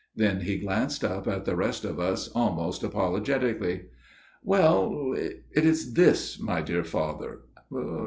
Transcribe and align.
Then 0.15 0.39
he 0.41 0.57
glanced 0.57 1.03
up 1.03 1.27
at 1.27 1.45
the 1.45 1.55
rest 1.55 1.85
of 1.85 1.99
us 1.99 2.27
almost 2.29 2.81
apologetically." 2.83 3.81
Well, 4.51 5.13
it 5.15 5.43
is 5.63 5.93
this, 5.93 6.39
my 6.39 6.63
dear 6.63 6.83
Father. 6.83 7.41